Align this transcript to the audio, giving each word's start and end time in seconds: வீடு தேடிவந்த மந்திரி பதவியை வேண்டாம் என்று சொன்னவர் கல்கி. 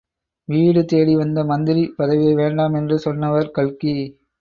வீடு 0.49 0.81
தேடிவந்த 0.91 1.45
மந்திரி 1.45 1.93
பதவியை 1.97 2.33
வேண்டாம் 2.35 2.73
என்று 2.73 2.99
சொன்னவர் 2.99 3.51
கல்கி. 3.51 3.95